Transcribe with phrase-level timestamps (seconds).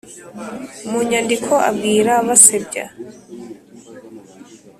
[0.89, 2.85] Munyankiko abwira Basebya